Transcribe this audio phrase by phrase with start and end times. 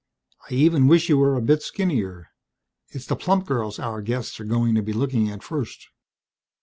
[0.49, 2.29] "I even wish you were a bit skinnier.
[2.89, 5.89] It's the plump girls our guests are going to be looking at first.